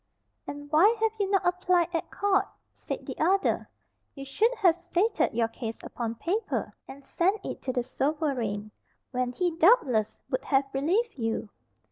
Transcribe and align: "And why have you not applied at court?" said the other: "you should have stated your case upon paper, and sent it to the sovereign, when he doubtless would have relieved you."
"And 0.47 0.71
why 0.71 0.97
have 0.99 1.11
you 1.19 1.29
not 1.29 1.45
applied 1.45 1.89
at 1.93 2.09
court?" 2.09 2.47
said 2.73 3.05
the 3.05 3.15
other: 3.19 3.69
"you 4.15 4.25
should 4.25 4.51
have 4.55 4.75
stated 4.75 5.31
your 5.31 5.47
case 5.47 5.77
upon 5.83 6.15
paper, 6.15 6.73
and 6.87 7.05
sent 7.05 7.45
it 7.45 7.61
to 7.61 7.71
the 7.71 7.83
sovereign, 7.83 8.71
when 9.11 9.31
he 9.31 9.55
doubtless 9.55 10.17
would 10.31 10.43
have 10.45 10.65
relieved 10.73 11.19
you." 11.19 11.49